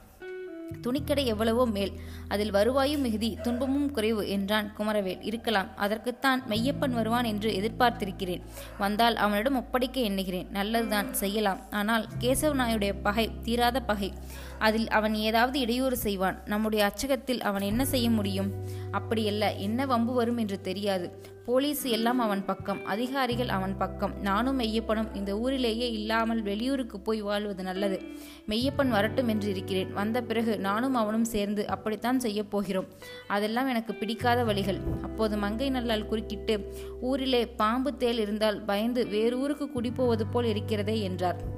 துணிக்கடை 0.81 1.25
எவ்வளவோ 1.25 1.65
மேல். 1.65 1.91
அதில் 2.27 2.51
வருவாயும் 2.51 3.01
மிகுதி 3.01 3.37
துன்பமும் 3.41 3.91
குறைவு 3.91 4.29
என்றான் 4.29 4.73
குமரவேல். 4.77 5.17
இருக்கலாம். 5.21 5.77
அதற்குத்தான் 5.77 6.43
மெய்யப்பன் 6.49 6.89
வருவான் 6.89 7.23
என்று 7.23 7.51
எதிர்பார்த்திருக்கிறேன். 7.51 8.41
வந்தால் 8.77 9.15
அவனிடம் 9.15 9.55
ஒப்படைக்க 9.55 10.01
எண்ணுகிறேன். 10.01 10.47
நல்லதுதான். 10.51 11.13
செய்யலாம். 11.13 11.59
ஆனால் 11.71 12.07
கேசவ 12.19 12.53
நாயுடைய 12.55 12.93
பகை 13.03 13.29
தீராத 13.43 13.79
பகை. 13.79 14.13
அதில் 14.59 14.87
அவன் 14.89 15.15
ஏதாவது 15.15 15.59
இடையூறு 15.59 15.97
செய்வான். 15.97 16.41
நம்முடைய 16.45 16.85
அச்சகத்தில் 16.85 17.41
அவன் 17.41 17.61
என்ன 17.61 17.85
செய்ய 17.85 18.09
முடியும்? 18.09 18.51
அப்படியல்ல. 18.91 19.57
என்ன 19.57 19.85
வம்பு 19.85 20.13
வரும் 20.13 20.37
என்று 20.37 20.61
தெரியாது. 20.61 21.37
போலீஸ் 21.49 21.83
எல்லாம் 21.83 22.19
அவன் 22.19 22.45
பக்கம் 22.45 22.85
அதிகாரிகள் 22.85 23.49
அவன் 23.49 23.77
பக்கம். 23.77 24.21
நானும் 24.21 24.59
மெய்யப்பனும் 24.59 25.15
இந்த 25.15 25.37
ஊரிலேயே 25.37 25.91
இல்லாமல் 25.91 26.41
வெளியூருக்கு 26.41 26.99
போய் 26.99 27.21
வாழ்வது 27.21 27.63
நல்லது. 27.63 28.01
மெய்யப்பன் 28.47 28.89
வரட்டும் 28.89 29.27
என்று 29.27 29.49
இருக்கிறேன். 29.49 29.93
வந்த 29.93 30.21
பிறகு 30.21 30.59
நானும் 30.59 30.93
அவனும் 30.93 31.25
சேர்ந்து 31.25 31.67
அப்படித்தான் 31.67 32.19
செய்யப் 32.19 32.51
போகிறோம். 32.51 32.87
அதெல்லாம் 33.27 33.67
எனக்கு 33.67 33.93
பிடிக்காத 33.93 34.43
வழிகள். 34.43 34.79
அப்போது 35.01 35.37
மங்கை 35.37 35.69
நல்லால் 35.69 36.05
குறுக்கிட்டு 36.05 36.73
ஊரிலே 37.01 37.47
பாம்பு 37.47 37.97
தேல் 37.97 38.19
இருந்தால் 38.19 38.61
பயந்து 38.61 39.07
வேறு 39.07 39.39
ஊருக்கு 39.39 39.69
குடிப்போவது 39.75 40.21
போல் 40.31 40.45
இருக்கிறதே 40.45 41.01
என்றார். 41.01 41.57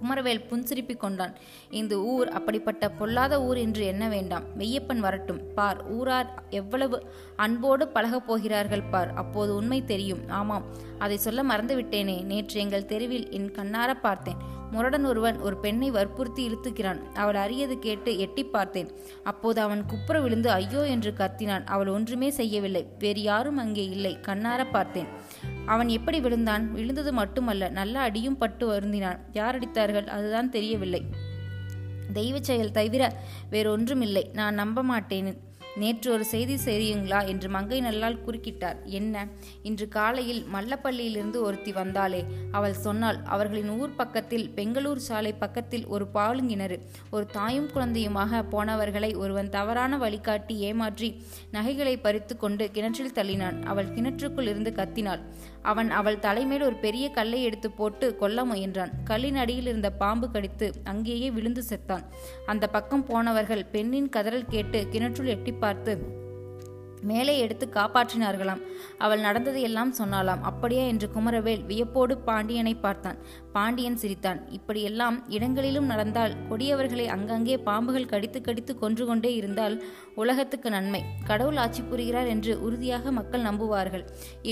குமரவேல் 0.00 0.44
புன்சிரிப்பி 0.50 0.96
கொண்டான். 0.96 1.34
இந்த 1.70 2.00
ஊர் 2.00 2.28
அப்படிப்பட்ட 2.28 2.90
பொல்லாத 2.90 3.42
ஊர் 3.42 3.56
என்று 3.56 3.84
எண்ண 3.84 4.08
வேண்டாம். 4.08 4.44
மெய்யப்பன் 4.58 4.98
வரட்டும். 4.98 5.40
பார் 5.54 5.88
ஊரார் 5.88 6.42
எவ்வளவு 6.50 7.06
அன்போடு 7.36 7.88
பழகப் 7.88 8.26
போகிறார்கள் 8.26 8.82
பார். 8.82 9.14
அப்போது 9.14 9.54
உண்மை 9.54 9.84
தெரியும். 9.84 10.28
ஆமாம் 10.28 10.64
அதை 10.98 11.16
சொல்ல 11.16 11.42
மறந்துவிட்டேனே. 11.42 12.24
நேற்று 12.24 12.60
எங்கள் 12.60 12.84
தெருவில் 12.84 13.30
என் 13.30 13.50
கண்ணார 13.50 14.00
பார்த்தேன். 14.00 14.54
முரடன் 14.70 15.04
ஒருவன் 15.04 15.40
ஒரு 15.40 15.56
பெண்ணை 15.56 15.90
வற்புறுத்தி 15.90 16.48
இழுத்துக்கிறான். 16.48 17.12
அவள் 17.14 17.34
அறியது 17.34 17.78
கேட்டு 17.78 18.18
எட்டி 18.18 18.44
பார்த்தேன். 18.44 18.90
அப்போது 19.22 19.60
அவன் 19.60 19.86
குப்புற 19.86 20.20
விழுந்து 20.20 20.50
ஐயோ 20.50 20.86
என்று 20.86 21.12
கத்தினான். 21.18 21.64
அவள் 21.64 21.86
ஒன்றுமே 21.86 22.30
செய்யவில்லை. 22.30 22.86
வேறு 22.98 23.22
யாரும் 23.22 23.56
அங்கே 23.56 23.84
இல்லை. 23.84 24.16
கண்ணார 24.22 24.66
பார்த்தேன். 24.70 25.06
அவன் 25.66 25.88
எப்படி 25.88 26.20
விழுந்தான்? 26.20 26.72
விழுந்தது 26.72 27.12
மட்டுமல்ல 27.12 27.68
நல்ல 27.68 28.00
அடியும் 28.00 28.38
பட்டு 28.38 28.72
வருந்தினான். 28.72 29.18
யார் 29.32 29.58
அடித்தார்கள்? 29.58 30.06
அதுதான் 30.06 30.50
தெரியவில்லை. 30.50 31.02
தெய்வ 32.12 32.38
செயல் 32.40 32.70
தவிர 32.70 33.12
வேறொன்றுமில்லை. 33.50 34.24
நான் 34.32 34.54
நம்ப 34.54 34.82
மாட்டேன். 34.82 35.44
நேற்று 35.76 36.12
ஒரு 36.12 36.24
செய்தி 36.24 36.54
செய்யுங்களா 36.54 37.26
என்று 37.26 37.48
மங்கை 37.48 37.80
நல்லால் 37.80 38.18
குறுக்கிட்டார். 38.26 38.76
என்ன? 38.84 39.26
இன்று 39.62 39.88
காலையில் 39.88 40.46
மல்லப்பள்ளியிலிருந்து 40.54 41.36
ஒருத்தி 41.36 41.72
வந்தாளே. 41.72 42.24
அவள் 42.52 42.72
சொன்னாள் 42.72 43.18
அவர்களின் 43.24 43.68
ஊர் 43.68 43.94
பக்கத்தில் 43.94 44.50
பெங்களூர் 44.50 44.98
சாலை 44.98 45.32
பக்கத்தில் 45.32 45.86
ஒரு 45.86 46.06
பாலுங்கிணறு. 46.14 46.78
ஒரு 47.10 47.26
தாயும் 47.26 47.70
குழந்தையுமாக 47.72 48.42
போனவர்களை 48.52 49.16
ஒருவன் 49.16 49.48
தவறான 49.48 49.98
வழிகாட்டி 49.98 50.56
ஏமாற்றி 50.56 51.22
நகைகளை 51.50 51.96
பறித்து 51.96 52.36
கொண்டு 52.36 52.70
கிணற்றில் 52.70 53.14
தள்ளினான். 53.14 53.62
அவள் 53.62 53.92
கிணற்றுக்குள் 53.94 54.48
இருந்து 54.48 54.72
கத்தினாள். 54.76 55.20
அவன் 55.70 55.90
அவள் 55.90 56.18
தலைமேல் 56.18 56.62
ஒரு 56.62 56.76
பெரிய 56.76 57.06
கல்லை 57.10 57.40
எடுத்து 57.42 57.68
போட்டு 57.70 58.06
கொல்ல 58.16 58.44
முயன்றான். 58.44 58.92
கல்லின் 59.04 59.36
அடியில் 59.36 59.66
இருந்த 59.66 59.90
பாம்பு 60.02 60.26
கடித்து 60.30 60.66
அங்கேயே 60.84 61.30
விழுந்து 61.30 61.62
செத்தான். 61.70 62.04
அந்த 62.46 62.64
பக்கம் 62.66 63.04
போனவர்கள் 63.04 63.64
பெண்ணின் 63.64 64.12
கதறல் 64.16 64.50
கேட்டு 64.50 64.80
கிணற்றுள் 64.92 65.32
எட்டி 65.34 65.52
பார்த்து 65.52 66.24
மேலே 67.10 67.34
எடுத்து 67.38 67.66
காப்பாற்றினார்களாம். 67.74 68.62
அவள் 68.98 69.20
நடந்ததையெல்லாம் 69.20 69.92
சொன்னாலாம் 70.00 70.42
அப்படியே? 70.42 70.84
என்று 70.88 71.08
குமரவேல் 71.16 71.64
வியப்போடு 71.64 72.14
பாண்டியனை 72.28 72.74
பார்த்தான். 72.74 73.18
பாண்டியன் 73.52 74.00
சிரித்தான். 74.02 74.40
இப்படியெல்லாம் 74.50 75.16
இடங்களிலும் 75.28 75.90
நடந்தால் 75.92 76.36
கொடியவர்களை 76.50 77.06
அங்கங்கே 77.06 77.56
பாம்புகள் 77.68 78.10
கடித்து 78.12 78.40
கடித்து 78.40 78.74
கொன்று 78.78 79.06
கொண்டே 79.06 79.32
இருந்தால் 79.34 79.76
உலகத்துக்கு 80.14 80.70
நன்மை. 80.70 81.02
கடவுள் 81.26 81.56
ஆட்சி 81.56 81.82
புரிகிறார் 81.82 82.26
என்று 82.26 82.54
உறுதியாக 82.62 83.12
மக்கள் 83.12 83.46
நம்புவார்கள். 83.48 84.04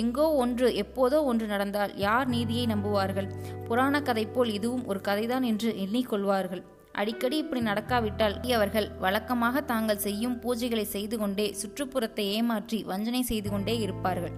எங்கோ 0.02 0.28
ஒன்று 0.44 0.68
எப்போதோ 0.84 1.20
ஒன்று 1.24 1.46
நடந்தால் 1.46 1.94
யார் 1.96 2.28
நீதியை 2.28 2.66
நம்புவார்கள்? 2.66 3.30
புராண 3.68 4.02
கதை 4.02 4.26
போல் 4.26 4.52
இதுவும் 4.52 4.86
ஒரு 4.86 5.02
கதைதான் 5.08 5.46
என்று 5.52 5.70
எண்ணிக்கொள்வார்கள் 5.84 6.64
அடிக்கடி 6.94 7.36
இப்படி 7.36 7.60
நடக்காவிட்டால் 7.60 8.52
அவர்கள் 8.52 8.90
வழக்கமாக 8.98 9.60
தாங்கள் 9.60 9.96
செய்யும் 9.96 10.36
பூஜைகளை 10.42 10.82
செய்து 10.82 11.18
கொண்டே 11.18 11.54
சுற்றுப்புறத்தை 11.62 12.26
ஏமாற்றி 12.36 12.82
வஞ்சனை 12.82 13.22
செய்து 13.22 13.50
கொண்டே 13.50 13.78
இருப்பார்கள். 13.78 14.34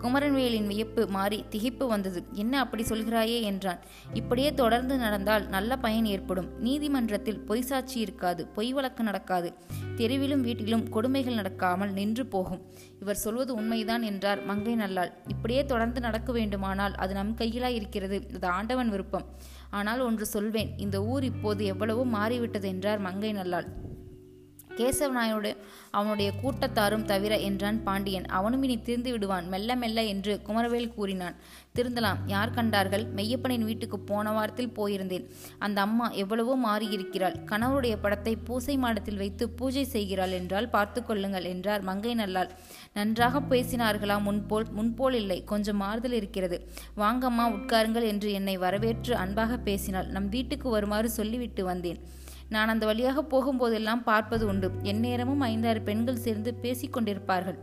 குமரன்வேலின் 0.00 0.66
வியப்பு 0.66 1.06
மாறி 1.06 1.44
திகைப்பு 1.50 1.86
வந்தது. 1.86 2.24
என்ன 2.32 2.60
அப்படி 2.60 2.82
சொல்கிறாயே? 2.82 3.40
என்றான். 3.40 3.78
இப்படியே 4.12 4.54
தொடர்ந்து 4.54 4.96
நடந்தால் 4.96 5.48
நல்ல 5.48 5.76
பயன் 5.76 6.04
ஏற்படும். 6.04 6.48
நீதிமன்றத்தில் 6.58 7.40
பொய் 7.40 7.62
சாட்சி 7.62 8.00
இருக்காது. 8.00 8.46
பொய் 8.46 8.72
வழக்கு 8.72 9.02
நடக்காது. 9.02 9.54
தெருவிலும் 9.96 10.40
வீட்டிலும் 10.40 10.88
கொடுமைகள் 10.88 11.34
நடக்காமல் 11.34 11.92
நின்று 11.92 12.26
போகும். 12.26 12.62
இவர் 13.00 13.14
சொல்வது 13.14 13.54
உண்மைதான் 13.54 14.02
என்றார் 14.02 14.44
மங்கை 14.44 14.76
நல்லாள் 14.76 15.12
இப்படியே 15.28 15.64
தொடர்ந்து 15.64 16.00
நடக்க 16.00 16.32
வேண்டுமானால் 16.32 16.94
அது 16.94 17.14
நம் 17.14 17.36
கையிலாய் 17.36 17.78
இருக்கிறது. 17.80 18.28
அது 18.34 18.46
ஆண்டவன் 18.46 18.90
விருப்பம். 18.90 19.28
ஆனால் 19.72 20.00
ஒன்று 20.00 20.26
சொல்வேன் 20.26 20.70
இந்த 20.76 20.96
ஊர் 21.12 21.24
இப்போது 21.24 21.62
எவ்வளவோ 21.64 22.02
மாறிவிட்டது 22.16 22.66
என்றார் 22.68 23.04
மங்கை 23.06 23.32
நல்லாள். 23.32 23.68
கேசவ 24.78 25.10
நாயுடைய 25.16 25.54
அவனுடைய 25.98 26.28
கூட்டத்தாரும் 26.42 27.04
தவிர 27.10 27.32
என்றான் 27.48 27.78
பாண்டியன். 27.86 28.26
அவனும் 28.38 28.62
இனி 28.66 28.76
திருந்து 28.86 29.10
விடுவான். 29.10 29.46
மெல்ல 29.52 29.76
மெல்ல 29.76 30.02
என்று 30.12 30.32
குமரவேல் 30.46 30.94
கூறினான். 30.94 31.36
திருந்தலாம். 31.76 32.20
யார் 32.26 32.54
கண்டார்கள்? 32.56 33.04
மெய்யப்பனின் 33.16 33.66
வீட்டுக்கு 33.68 33.98
போன 34.10 34.32
வாரத்தில் 34.32 34.72
போயிருந்தேன். 34.78 35.26
அந்த 35.58 35.78
அம்மா 35.80 36.06
எவ்வளவோ 36.22 36.54
மாறியிருக்கிறாள். 36.66 37.36
கணவருடைய 37.50 37.96
படத்தை 38.04 38.34
பூசை 38.48 38.76
மாடத்தில் 38.76 39.20
வைத்து 39.22 39.46
பூஜை 39.60 39.84
செய்கிறாள் 39.94 40.34
என்றால் 40.40 40.70
பார்த்து 40.76 41.02
கொள்ளுங்கள் 41.04 41.50
என்றார் 41.52 41.84
மங்கை 41.90 42.14
நல்லால் 42.14 42.50
நன்றாக 42.94 43.40
பேசினார்களா 43.52 44.16
முன்போல்? 44.28 44.66
முன்போல் 44.78 45.18
இல்லை. 45.22 45.38
கொஞ்சம் 45.44 45.80
மாறுதல் 45.84 46.18
இருக்கிறது. 46.20 46.58
வாங்கம்மா 46.96 47.46
உட்காருங்கள் 47.58 48.08
என்று 48.12 48.30
என்னை 48.32 48.56
வரவேற்று 48.56 49.14
அன்பாக 49.16 49.56
பேசினாள். 49.68 50.10
நம் 50.16 50.28
வீட்டுக்கு 50.28 50.68
வருமாறு 50.70 51.10
சொல்லிவிட்டு 51.10 51.64
வந்தேன். 51.64 52.00
நான் 52.52 52.72
அந்த 52.72 52.84
வழியாக 52.86 53.22
போகும்போதெல்லாம் 53.32 54.02
பார்ப்பது 54.02 54.44
உண்டு. 54.46 54.68
எந்நேரமும் 54.82 55.44
ஐந்தாறு 55.50 55.80
பெண்கள் 55.82 56.24
சேர்ந்து 56.24 56.50
பேசிக்கொண்டிருப்பார்கள். 56.62 57.58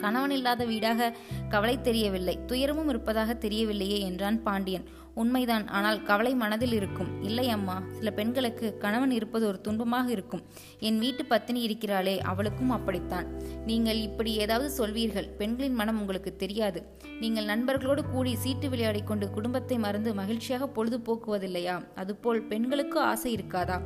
கணவன் 0.00 0.30
இல்லாத 0.30 0.62
வீடாக 0.64 1.08
கவலை 1.48 1.76
தெரியவில்லை. 1.80 2.34
துயரமும் 2.46 2.88
இருப்பதாக 2.88 3.36
தெரியவில்லையே 3.44 3.98
என்றான் 4.08 4.38
பாண்டியன். 4.42 4.86
உண்மைதான் 5.22 5.64
ஆனால் 5.76 5.98
கவலை 6.08 6.32
மனதில் 6.42 6.74
இருக்கும். 6.78 7.10
இல்லை 7.28 7.46
அம்மா 7.56 7.76
சில 7.96 8.08
பெண்களுக்கு 8.18 8.66
கணவன் 8.84 9.12
இருப்பது 9.18 9.44
ஒரு 9.50 9.58
துன்பமாக 9.66 10.08
இருக்கும். 10.16 10.42
என் 10.88 11.00
வீட்டு 11.04 11.22
பத்தினி 11.32 11.60
இருக்கிறாளே 11.68 12.16
அவளுக்கும் 12.32 12.72
அப்படித்தான். 12.76 13.26
நீங்கள் 13.70 14.00
இப்படி 14.08 14.32
ஏதாவது 14.44 14.68
சொல்வீர்கள். 14.78 15.28
பெண்களின் 15.40 15.78
மனம் 15.80 15.98
உங்களுக்கு 16.02 16.32
தெரியாது. 16.42 16.82
நீங்கள் 17.22 17.48
நண்பர்களோடு 17.52 18.02
கூடி 18.12 18.32
சீட்டு 18.44 18.66
விளையாடி 18.72 19.02
கொண்டு 19.10 19.28
குடும்பத்தை 19.36 19.78
மறந்து 19.86 20.10
மகிழ்ச்சியாக 20.20 20.68
பொழுது 20.76 20.98
போக்குவதில்லையா 21.08 21.76
அதுபோல் 22.02 22.42
பெண்களுக்கு 22.52 22.98
ஆசை 23.10 23.30
இருக்காதா? 23.38 23.78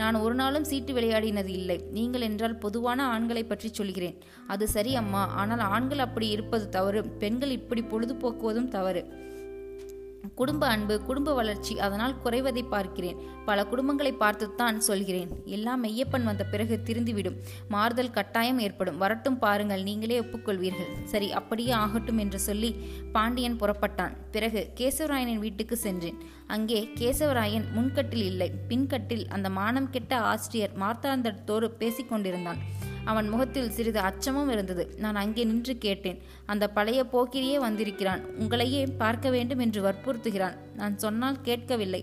நான் 0.00 0.22
ஒரு 0.24 0.36
நாளும் 0.42 0.68
சீட்டு 0.70 0.92
விளையாடினது 0.98 1.52
இல்லை. 1.60 1.78
நீங்கள் 1.98 2.26
என்றால் 2.30 2.60
பொதுவான 2.64 3.00
ஆண்களை 3.14 3.44
பற்றி 3.44 3.70
சொல்கிறேன். 3.80 4.18
அது 4.54 4.64
சரி 4.76 4.94
அம்மா 5.02 5.24
ஆனால் 5.42 5.64
ஆண்கள் 5.74 6.04
அப்படி 6.08 6.28
இருப்பது 6.36 6.66
தவறு. 6.76 7.02
பெண்கள் 7.24 7.56
இப்படி 7.60 7.84
பொழுது 7.94 8.14
போக்குவதும் 8.22 8.70
தவறு. 8.76 9.02
குடும்ப 10.34 10.66
அன்பு 10.66 11.02
குடும்ப 11.02 11.34
வளர்ச்சி 11.34 11.80
அதனால் 11.80 12.16
குறைவதை 12.24 12.68
பார்க்கிறேன். 12.68 13.16
பல 13.44 13.62
குடும்பங்களை 13.62 14.12
பார்த்துத்தான் 14.16 14.80
சொல்கிறேன். 14.80 15.30
எல்லாம் 15.44 15.84
மெய்யப்பன் 15.84 16.24
வந்த 16.24 16.44
பிறகு 16.44 16.80
திருந்திவிடும். 16.84 17.36
மாறுதல் 17.68 18.10
கட்டாயம் 18.10 18.58
ஏற்படும். 18.58 18.98
வரட்டும் 18.98 19.38
பாருங்கள் 19.38 19.82
நீங்களே 19.82 20.20
ஒப்புக்கொள்வீர்கள். 20.20 21.04
சரி 21.04 21.32
அப்படியே 21.32 21.70
ஆகட்டும் 21.70 22.18
என்று 22.18 22.38
சொல்லி 22.38 22.70
பாண்டியன் 23.12 23.60
புறப்பட்டான். 23.60 24.16
பிறகு 24.30 24.70
கேசவராயனின் 24.74 25.38
வீட்டுக்கு 25.38 25.76
சென்றேன். 25.76 26.18
அங்கே 26.46 26.88
கேசவராயன் 26.98 27.64
முன்கட்டில் 27.76 28.24
இல்லை. 28.24 28.52
பின்கட்டில் 28.68 29.26
அந்த 29.28 29.50
மானம் 29.50 29.90
கெட்ட 29.90 30.20
ஆசிரியர் 30.20 30.70
மார்த்தாந்தத்தோடு 30.80 31.68
பேசிக்கொண்டிருந்தான். 31.78 32.62
அவன் 33.08 33.28
முகத்தில் 33.28 33.70
சிறிது 33.70 34.00
அச்சமும் 34.00 34.50
இருந்தது. 34.50 34.84
நான் 34.96 35.14
அங்கே 35.14 35.44
நின்று 35.44 35.74
கேட்டேன். 35.78 36.18
அந்த 36.46 36.64
பழைய 36.68 37.00
போக்கிரியே 37.12 37.56
வந்திருக்கிறான். 37.56 38.22
உங்களையே 38.40 38.82
பார்க்க 38.98 39.30
வேண்டும் 39.30 39.58
என்று 39.58 39.80
வற்புறுத்துகிறான். 39.86 40.56
நான் 40.76 40.96
சொன்னால் 40.98 41.42
கேட்கவில்லை. 41.42 42.02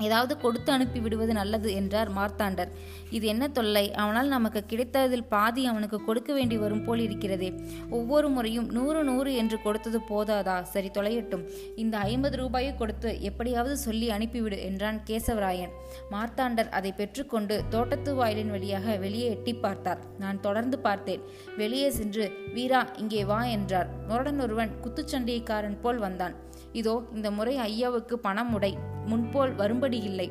ஏதாவது 0.00 0.38
கொடுத்து 0.38 0.72
அனுப்பி 0.72 1.00
விடுவது 1.00 1.32
நல்லது 1.32 1.74
என்றார் 1.74 2.10
மார்த்தாண்டர். 2.10 2.70
இது 3.10 3.26
என்ன 3.26 3.48
தொல்லை? 3.48 3.84
அவனால் 3.92 4.28
நமக்கு 4.28 4.64
கிடைத்ததில் 4.66 5.24
பாதி 5.24 5.66
அவனுக்கு 5.66 5.98
கொடுக்க 6.04 6.32
வேண்டி 6.32 6.56
வரும் 6.56 6.84
போல் 6.84 6.98
இருக்கிறதே. 6.98 7.50
ஒவ்வொரு 7.90 8.28
முறையும் 8.28 8.68
நூறு 8.76 9.04
நூறு 9.04 9.34
என்று 9.34 9.58
கொடுத்தது 9.62 10.00
போதாதா? 10.10 10.62
சரி 10.62 10.90
தொலையட்டும். 10.98 11.44
இந்த 11.76 11.98
ஐம்பது 11.98 12.36
ரூபாயை 12.36 12.74
கொடுத்து 12.74 13.20
எப்படியாவது 13.20 13.76
சொல்லி 13.76 14.10
அனுப்பிவிடு 14.10 14.58
என்றான் 14.62 15.02
கேசவராயன். 15.10 15.72
மார்த்தாண்டர் 16.10 16.68
அதை 16.68 16.92
பெற்றுக்கொண்டு 16.92 17.64
தோட்டத்து 17.68 18.14
வாயிலின் 18.14 18.50
வழியாக 18.50 18.96
வெளியே 18.96 19.28
எட்டி 19.28 19.54
பார்த்தார். 19.54 20.02
நான் 20.18 20.40
தொடர்ந்து 20.40 20.78
பார்த்தேன். 20.78 21.22
வெளியே 21.56 21.90
சென்று 21.90 22.26
வீரா 22.56 22.82
இங்கே 22.96 23.24
வா 23.24 23.44
என்றார். 23.44 23.88
முரடன் 24.08 24.40
ஒருவன் 24.40 24.74
குத்துச்சண்டைக்காரன் 24.84 25.80
போல் 25.80 25.98
வந்தான். 25.98 26.36
இதோ 26.72 27.02
இந்த 27.14 27.30
முறை 27.30 27.56
ஐயாவுக்கு 27.56 28.14
பணம் 28.28 28.52
உடை. 28.52 28.74
முன்போல் 29.06 29.54
வரும்படி 29.54 29.98
இல்லை. 30.00 30.28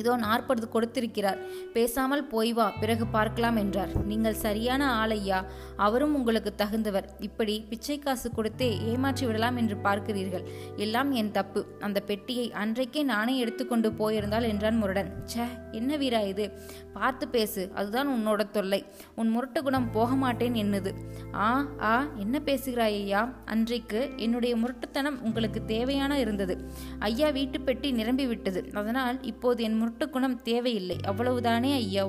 இதோ 0.00 0.12
நாற்பது 0.16 0.68
கொடுத்திருக்கிறார். 0.74 1.40
பேசாமல் 1.76 2.24
போய் 2.32 2.52
வா 2.58 2.66
பிறகு 2.82 3.06
பார்க்கலாம் 3.16 3.58
என்றார். 3.62 3.92
நீங்கள் 4.10 4.40
சரியான 4.44 4.82
ஆளையா 5.02 5.38
அவரும் 5.86 6.14
உங்களுக்கு 6.18 6.52
தகுந்தவர். 6.62 7.06
இப்படி 7.28 7.54
பிச்சை 7.70 7.98
காசு 7.98 8.28
கொடுத்தே 8.36 8.68
ஏமாற்றி 8.90 9.24
விடலாம் 9.26 9.56
என்று 9.62 9.76
பார்க்கிறீர்கள். 9.86 10.44
எல்லாம் 10.76 11.10
என் 11.12 11.30
தப்பு. 11.30 11.62
அந்த 11.80 12.00
பெட்டியை 12.10 12.46
அன்றைக்கே 12.62 13.02
நானே 13.12 13.36
எடுத்துக்கொண்டு 13.38 13.90
போயிருந்தால் 14.00 14.48
என்றான் 14.52 14.80
முரடன். 14.82 15.10
ச்சே 15.30 15.46
என்ன 15.80 15.96
வீரா 15.96 16.22
இது? 16.32 16.46
பார்த்து 16.96 17.24
பேசு. 17.28 17.62
அதுதான் 17.74 18.12
உன்னோட 18.16 18.42
தொல்லை. 18.50 18.80
உன் 19.20 19.32
முரட்டு 19.36 19.62
குணம் 19.62 19.90
போக 19.90 20.10
மாட்டேன் 20.14 20.54
என்னது? 20.54 20.92
ஆ 21.46 21.48
ஆ 21.90 21.94
என்ன 22.24 22.36
பேசுகிறாய் 22.48 22.98
ஐயா 23.00 23.22
அன்றைக்கு 23.54 24.00
என்னுடைய 24.16 24.54
முரட்டுத்தனம் 24.56 25.18
உங்களுக்கு 25.26 25.60
தேவையான 25.64 26.12
இருந்தது. 26.24 26.56
ஐயா 27.08 27.28
வீட்டு 27.38 27.60
பெட்டி 27.60 27.88
நிரம்பி 28.00 28.26
விட்டது 28.26 28.60
அதனால் 28.80 29.18
இப்போது 29.32 29.62
என் 29.68 29.78
முரட்டு 29.84 30.06
குணம் 30.10 30.42
தேவையில்லை. 30.42 30.96
அவ்வளவுதானே 31.06 31.72
ஐயா? 31.82 32.04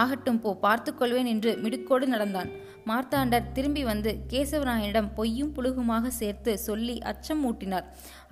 ஆகட்டும் 0.00 0.40
போ 0.40 0.50
பார்த்துக்கொள்வேன் 0.62 1.28
என்று 1.32 1.50
மிடுக்கோடு 1.64 2.06
நடந்தான். 2.14 2.50
மார்த்தாண்டர் 2.88 3.50
திரும்பி 3.52 3.82
வந்து 3.88 4.10
கேசவராயனிடம் 4.32 5.08
பொய்யும் 5.16 5.52
புழுகுமாக 5.56 6.06
சேர்த்து 6.18 6.52
சொல்லி 6.58 6.94
அச்சம் 7.10 7.42
மூட்டினார் 7.44 7.86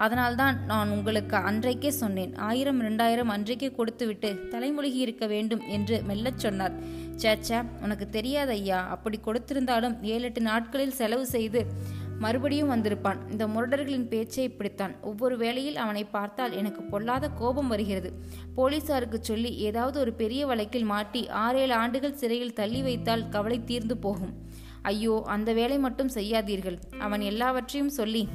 அதனால்தான் 0.04 0.56
நான் 0.64 0.92
உங்களுக்கு 0.96 1.36
அன்றைக்கே 1.50 1.90
சொன்னேன். 1.90 2.32
ஆயிரம் 2.48 2.80
இரண்டாயிரம் 2.80 3.28
அன்றைக்கே 3.28 3.70
கொடுத்துவிட்டு 3.78 4.30
தலைமொழிகி 4.52 5.00
இருக்க 5.06 5.26
வேண்டும் 5.34 5.62
என்று 5.76 5.98
மெல்லச் 6.10 6.42
சொன்னார். 6.46 6.76
சேச்சா 7.22 7.60
உனக்கு 7.82 8.08
தெரியாது 8.08 8.54
ஐயா. 8.58 8.80
அப்படி 8.96 9.20
கொடுத்திருந்தாலும் 9.26 9.96
ஏழு 10.14 10.26
எட்டு 10.30 10.40
நாட்களில் 10.50 10.98
செலவு 11.02 11.26
செய்து 11.36 11.62
மறுபடியும் 12.18 12.70
வந்திருப்பான். 12.70 13.18
இந்த 13.30 13.46
முரடர்களின் 13.46 14.08
பேச்சை 14.08 14.44
இப்படித்தான். 14.44 14.94
ஒவ்வொரு 15.02 15.36
வேளையில் 15.36 15.76
அவனை 15.76 16.04
பார்த்தால் 16.04 16.52
எனக்கு 16.52 16.82
பொல்லாத 16.82 17.28
கோபம் 17.28 17.68
வருகிறது. 17.68 18.10
போலீசாருக்கு 18.54 19.18
சொல்லி 19.22 19.50
ஏதாவது 19.68 20.00
ஒரு 20.00 20.12
பெரிய 20.12 20.46
வழக்கில் 20.46 20.84
மாட்டி 20.84 21.28
ஆறேழு 21.28 21.74
ஆண்டுகள் 21.74 22.18
சிறையில் 22.22 22.52
தள்ளி 22.52 22.82
வைத்தால் 22.82 23.28
கவலை 23.28 23.64
தீர்ந்து 23.64 23.96
போகும். 23.96 24.34
ஐயோ 24.82 25.22
அந்த 25.26 25.52
வேலை 25.52 25.78
மட்டும் 25.78 26.10
செய்யாதீர்கள். 26.14 26.78
அவன் 26.98 27.20
எல்லாவற்றையும் 27.20 27.94
சொல்லி 28.00 28.28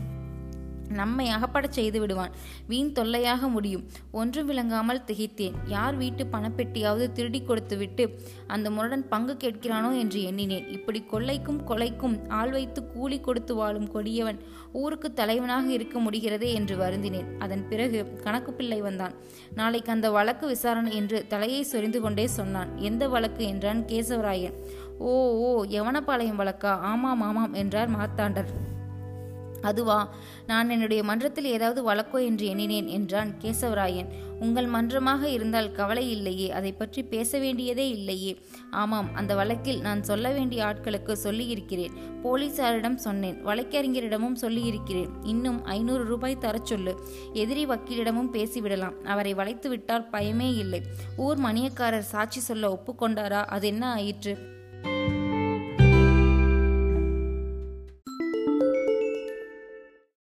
நம்மை 0.91 1.29
அகப்படச் 1.29 1.71
செய்து 1.71 1.99
விடுவான். 1.99 2.31
வீண் 2.67 2.91
தொல்லையாக 2.91 3.47
முடியும். 3.47 3.83
ஒன்றும் 4.11 4.45
விளங்காமல் 4.45 5.01
திகைத்தேன். 5.07 5.53
யார் 5.65 5.95
வீட்டு 5.95 6.25
பணப்பெட்டியாவது 6.31 7.11
திருடி 7.11 7.41
கொடுத்து 7.41 7.77
விட்டு 7.77 8.19
அந்த 8.47 8.71
முரடன் 8.71 9.07
பங்கு 9.07 9.37
கேட்கிறானோ? 9.43 9.99
என்று 9.99 10.23
எண்ணினேன். 10.23 10.67
இப்படி 10.67 11.01
கொள்ளைக்கும் 11.01 11.67
கொலைக்கும் 11.67 12.29
ஆள் 12.29 12.51
வைத்து 12.51 12.87
கூலி 12.87 13.19
கொடுத்து 13.19 13.55
வாழும் 13.55 13.91
கொடியவன் 13.91 14.39
ஊருக்கு 14.71 15.13
தலைவனாக 15.13 15.71
இருக்க 15.71 15.99
முடிகிறதே 15.99 16.53
என்று 16.53 16.77
வருந்தினேன். 16.77 17.37
அதன் 17.39 17.67
பிறகு 17.67 18.13
கணக்கு 18.23 18.53
பிள்ளை 18.53 18.81
வந்தான். 18.81 19.13
நாளைக்கு 19.55 19.91
அந்த 19.91 20.11
வழக்கு 20.11 20.47
விசாரணை 20.47 20.95
என்று 20.95 21.27
தலையை 21.27 21.63
சொரிந்து 21.63 22.01
கொண்டே 22.01 22.27
சொன்னான். 22.27 22.77
எந்த 22.77 23.07
வழக்கு? 23.07 23.45
என்றான் 23.45 23.85
கேசவராயன். 23.85 24.53
ஓ 24.97 25.11
ஓ 25.35 25.63
யவனபாளையம் 25.63 26.39
வழக்கா? 26.41 26.73
ஆமாம் 26.91 27.21
ஆமாம் 27.21 27.53
என்றார் 27.53 27.89
மார்த்தாண்டர். 27.89 28.79
அதுவா 29.61 30.13
நான் 30.47 30.69
என்னுடைய 30.69 31.03
மன்றத்தில் 31.03 31.45
ஏதாவது 31.45 31.93
வழக்கோ 31.93 32.25
என்று 32.25 32.45
எண்ணினேன் 32.45 32.87
என்றான் 32.87 33.33
கேசவராயன். 33.41 34.07
உங்கள் 34.39 34.65
மன்றமாக 34.65 35.29
இருந்தால் 35.29 35.71
கவலை 35.71 36.11
இல்லையே 36.11 36.51
அதை 36.51 36.71
பற்றி 36.71 37.03
பேச 37.03 37.39
வேண்டியதே 37.39 37.89
இல்லையே. 37.89 38.39
ஆமாம் 38.71 39.15
அந்த 39.15 39.35
வழக்கில் 39.35 39.81
நான் 39.81 40.03
சொல்ல 40.03 40.31
வேண்டிய 40.31 40.65
ஆட்களுக்கு 40.65 41.11
சொல்லியிருக்கிறேன். 41.11 41.91
போலீசாரிடம் 42.23 42.95
சொன்னேன் 42.95 43.43
வழக்கறிஞரிடமும் 43.43 44.35
சொல்லியிருக்கிறேன். 44.35 45.09
இன்னும் 45.23 45.63
ஐநூறு 45.63 46.03
ரூபாய் 46.03 46.37
தரச் 46.37 46.65
சொல்லு. 46.65 46.99
எதிரி 47.33 47.65
வக்கீலிடமும் 47.65 48.33
பேசிவிடலாம். 48.33 49.01
அவரை 49.01 49.33
வளைத்து 49.33 49.69
விட்டால் 49.69 50.09
பயமே 50.09 50.57
இல்லை. 50.57 50.81
ஊர் 51.17 51.39
மணியக்காரர் 51.39 51.99
சாட்சி 51.99 52.39
சொல்ல 52.39 52.79
ஒப்புக்கொண்டாரா? 52.79 53.45
அது 53.45 53.67
என்ன 53.67 53.89
ஆயிற்று? 53.91 54.59